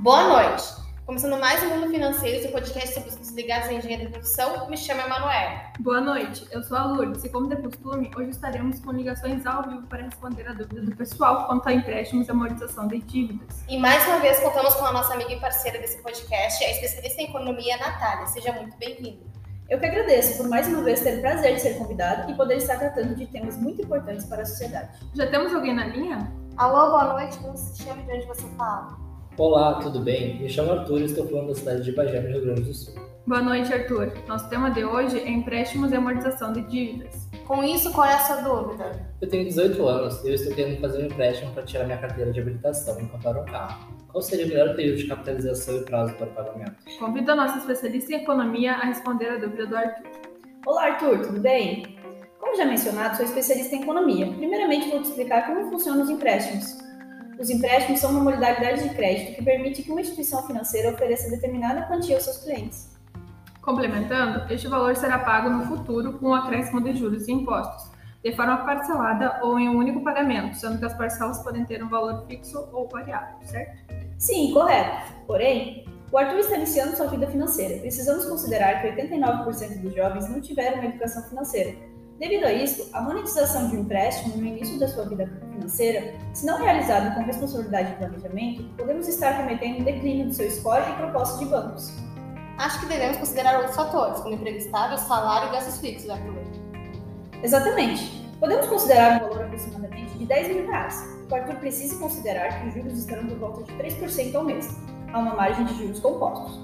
[0.00, 0.64] Boa noite!
[1.04, 4.76] Começando mais um Mundo Financeiro, seu podcast sobre os ligados à engenharia da profissão, me
[4.76, 5.58] chamo Emanuel.
[5.80, 9.68] Boa noite, eu sou a Lourdes e, como de costume, hoje estaremos com ligações ao
[9.68, 13.64] vivo para responder a dúvida do pessoal quanto a empréstimos e amortização de dívidas.
[13.68, 17.20] E mais uma vez contamos com a nossa amiga e parceira desse podcast, a especialista
[17.20, 18.26] em economia, Natália.
[18.28, 19.26] Seja muito bem-vinda.
[19.68, 22.58] Eu que agradeço por mais uma vez ter o prazer de ser convidado e poder
[22.58, 24.96] estar tratando de temas muito importantes para a sociedade.
[25.12, 26.32] Já temos alguém na linha?
[26.56, 29.07] Alô, boa noite, como se chama e de onde você fala?
[29.38, 30.36] Olá, tudo bem?
[30.40, 32.92] Me chamo Arthur e estou falando da cidade de Bagé, no Rio Grande do Sul.
[33.24, 34.12] Boa noite, Arthur.
[34.26, 37.28] Nosso tema de hoje é empréstimos e amortização de dívidas.
[37.46, 39.00] Com isso, qual é a sua dúvida?
[39.20, 42.32] Eu tenho 18 anos e eu estou querendo fazer um empréstimo para tirar minha carteira
[42.32, 43.86] de habilitação e comprar um carro.
[44.08, 46.74] Qual seria o melhor período de capitalização e prazo para o pagamento?
[46.98, 50.08] Convido a nossa especialista em economia a responder a dúvida do Arthur.
[50.66, 51.96] Olá, Arthur, tudo bem?
[52.40, 54.26] Como já mencionado, sou especialista em economia.
[54.32, 56.87] Primeiramente, vou te explicar como funcionam os empréstimos.
[57.38, 61.82] Os empréstimos são uma modalidade de crédito que permite que uma instituição financeira ofereça determinada
[61.82, 62.98] quantia aos seus clientes.
[63.62, 67.92] Complementando, este valor será pago no futuro com o acréscimo de juros e impostos,
[68.24, 71.88] de forma parcelada ou em um único pagamento, sendo que as parcelas podem ter um
[71.88, 73.84] valor fixo ou variável, certo?
[74.18, 75.12] Sim, correto.
[75.24, 77.78] Porém, o Arthur está iniciando sua vida financeira.
[77.78, 81.76] Precisamos considerar que 89% dos jovens não tiveram uma educação financeira
[82.18, 86.44] Devido a isso, a monetização de um empréstimo no início da sua vida financeira, se
[86.44, 90.94] não realizado com responsabilidade e planejamento, podemos estar cometendo um declínio do seu score e
[90.96, 91.92] proposta de bancos.
[92.58, 96.34] Acho que devemos considerar outros fatores, como emprego estável, salário e gastos fixos, Arthur.
[97.40, 98.26] Exatamente.
[98.40, 101.00] Podemos considerar um valor aproximadamente de 10 mil reais.
[101.30, 104.76] O Arthur precisa considerar que os juros estarão por volta de 3% ao mês,
[105.12, 106.58] a uma margem de juros compostos.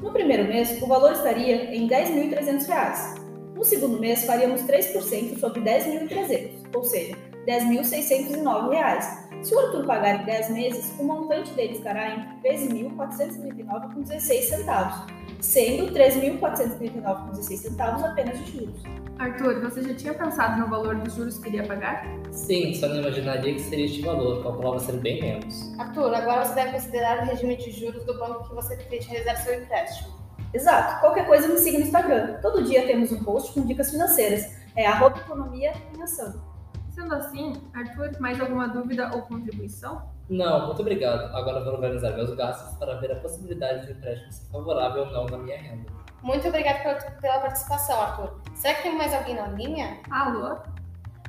[0.00, 3.29] No primeiro mês, o valor estaria em R$ 10.300,
[3.60, 7.14] no segundo mês, faríamos 3% sobre 10.300, ou seja,
[7.46, 9.30] R$ 10.609.
[9.42, 15.06] Se o Arthur pagar em 10 meses, o montante dele estará em R$ 13.439,16,
[15.40, 18.82] sendo R$ 13.439,16 apenas de juros.
[19.18, 22.06] Arthur, você já tinha pensado no valor dos juros que iria pagar?
[22.30, 25.70] Sim, só não imaginaria que seria este valor, calculava ser bem menos.
[25.78, 29.36] Arthur, agora você deve considerar o regime de juros do banco que você pretende realizar
[29.36, 30.19] seu empréstimo.
[30.52, 31.00] Exato.
[31.00, 32.40] Qualquer coisa me siga no Instagram.
[32.40, 34.58] Todo dia temos um post com dicas financeiras.
[34.76, 36.42] É arroba economia em ação.
[36.90, 40.02] Sendo assim, Arthur, mais alguma dúvida ou contribuição?
[40.28, 41.34] Não, muito obrigado.
[41.34, 45.26] Agora vou organizar meus gastos para ver a possibilidade de empréstimo ser favorável ou não
[45.26, 45.86] na minha renda.
[46.22, 48.40] Muito obrigado pela, pela participação, Arthur.
[48.54, 49.98] Será que tem mais alguém na linha?
[50.10, 50.56] Alô?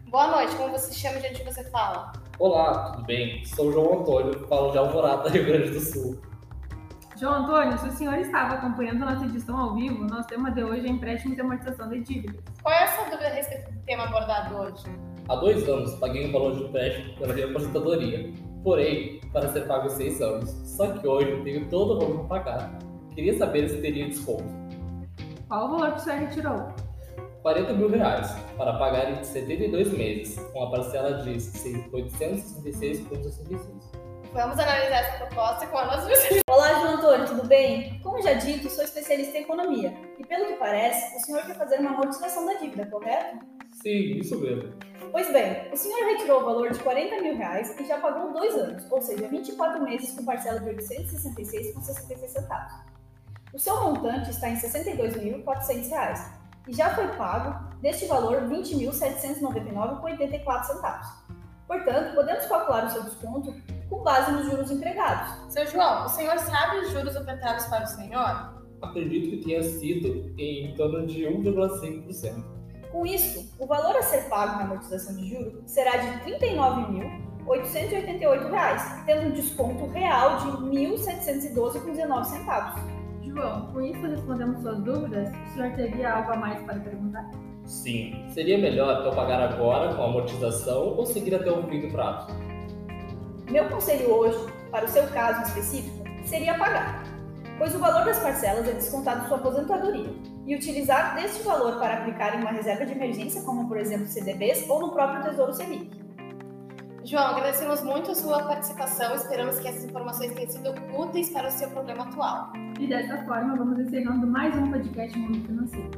[0.10, 2.12] Boa noite, como você se chama e de onde você fala?
[2.38, 3.46] Olá, tudo bem?
[3.46, 6.20] Sou o João Antônio, falo de Alvorada, Rio Grande do Sul.
[7.22, 10.64] João Antônio, se o senhor estava acompanhando a nossa edição ao vivo, nosso tema de
[10.64, 12.44] hoje é empréstimos e amortização de dívidas.
[12.64, 14.86] Qual é a sua dúvida a respeito do tema abordado hoje?
[15.30, 18.34] Há dois anos paguei um valor de empréstimo pela minha aposentadoria,
[18.64, 20.50] porém, para ser pago em seis anos.
[20.66, 22.80] Só que hoje tenho todo o valor para pagar.
[23.14, 24.52] Queria saber se teria desconto.
[25.48, 26.74] Qual o valor que o senhor retirou?
[27.44, 34.01] 40 mil reais, para pagar em 72 meses, com a parcela de 866,66.
[34.34, 36.50] Vamos analisar essa proposta com a nossa especialista.
[36.50, 38.00] Olá, João Antônio, tudo bem?
[38.00, 39.94] Como já dito, sou especialista em economia.
[40.18, 43.40] E pelo que parece, o senhor quer fazer uma amortização da dívida, correto?
[43.84, 44.74] Sim, isso mesmo.
[45.12, 48.56] Pois bem, o senhor retirou o valor de 40 mil reais e já pagou dois
[48.56, 52.74] anos, ou seja, 24 meses com parcela de 866,66 centavos.
[53.54, 56.32] O seu montante está em R$ 62.400
[56.70, 61.08] e já foi pago deste valor R$ 20.799,84 centavos.
[61.68, 63.54] Portanto, podemos calcular o seu desconto
[63.92, 65.54] com base nos juros empregados.
[65.54, 68.60] Seu João, o senhor sabe os juros ofertados para o senhor?
[68.82, 72.44] Acredito que tenha sido em torno de 1,5%.
[72.92, 79.06] Com isso, o valor a ser pago na amortização de juros será de R$ 39.888,
[79.06, 80.54] tendo um desconto real de R$
[80.88, 82.90] 1.712,19.
[83.24, 85.30] João, com isso respondemos suas dúvidas?
[85.30, 87.30] O senhor teria algo a mais para perguntar?
[87.66, 88.26] Sim.
[88.30, 92.30] Seria melhor eu pagar agora com a amortização ou seguir até o fim do prazo?
[93.52, 97.04] Meu conselho hoje, para o seu caso específico, seria pagar,
[97.58, 100.10] pois o valor das parcelas é descontado de sua aposentadoria,
[100.48, 104.70] e utilizar deste valor para aplicar em uma reserva de emergência, como por exemplo CDBs
[104.70, 105.92] ou no próprio Tesouro Selic.
[107.04, 109.16] João, agradecemos muito a sua participação.
[109.16, 112.54] Esperamos que essas informações tenham sido úteis para o seu problema atual.
[112.80, 115.90] E dessa forma, vamos encerrando mais um podcast Mundo Financeiro.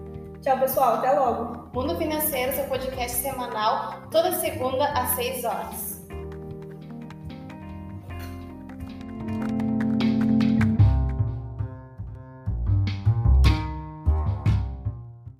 [0.41, 0.95] Tchau, pessoal.
[0.95, 1.69] Até logo.
[1.71, 5.92] Mundo Financeiro, seu podcast semanal, toda segunda às 6 horas.